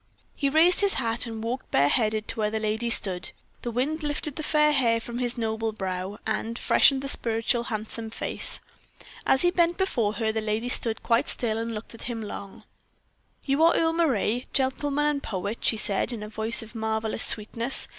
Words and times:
He 0.35 0.49
raised 0.49 0.81
his 0.81 0.95
hat 0.95 1.27
and 1.27 1.43
walked 1.43 1.69
bare 1.69 1.87
headed 1.87 2.27
to 2.29 2.39
where 2.39 2.49
the 2.49 2.57
lady 2.57 2.89
stood. 2.89 3.29
The 3.61 3.69
wind 3.69 4.01
lifted 4.01 4.35
the 4.35 4.41
fair 4.41 4.71
hair 4.71 4.99
from 4.99 5.19
his 5.19 5.37
noble 5.37 5.71
brow, 5.71 6.17
and 6.25 6.57
freshened 6.57 7.03
the 7.03 7.07
spiritual 7.07 7.65
handsome 7.65 8.09
face. 8.09 8.61
As 9.27 9.43
he 9.43 9.51
bent 9.51 9.77
before 9.77 10.13
her, 10.13 10.31
the 10.31 10.41
lady 10.41 10.69
stood 10.69 11.03
quite 11.03 11.27
still 11.27 11.59
and 11.59 11.75
looked 11.75 11.93
at 11.93 12.01
him 12.05 12.19
long. 12.23 12.63
"You 13.45 13.61
are 13.63 13.75
Earle 13.75 13.93
Moray, 13.93 14.45
gentleman 14.53 15.05
and 15.05 15.21
poet," 15.21 15.59
she 15.61 15.77
said, 15.77 16.11
in 16.11 16.23
a 16.23 16.27
voice 16.29 16.63
of 16.63 16.73
marvelous 16.73 17.23
sweetness. 17.25 17.87